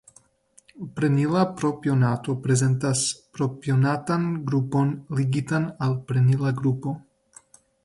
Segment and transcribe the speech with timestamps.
[0.99, 3.03] Prenila propionato prezentas
[3.37, 6.99] propionatan grupon ligitan al prenila grupo.